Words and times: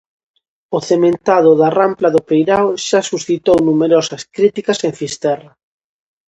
O 0.77 0.79
cementado 0.89 1.51
da 1.61 1.69
rampla 1.79 2.09
do 2.15 2.21
peirao 2.29 2.67
xa 2.87 2.99
suscitou 3.09 3.57
numerosas 3.67 4.21
críticas 4.35 4.79
en 4.87 4.93
Fisterra. 4.99 5.51